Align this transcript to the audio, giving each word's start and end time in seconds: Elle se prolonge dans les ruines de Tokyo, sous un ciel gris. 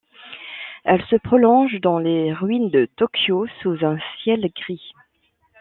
Elle 0.83 1.03
se 1.11 1.15
prolonge 1.15 1.79
dans 1.79 1.99
les 1.99 2.33
ruines 2.33 2.71
de 2.71 2.85
Tokyo, 2.95 3.45
sous 3.61 3.85
un 3.85 3.99
ciel 4.23 4.49
gris. 4.59 4.93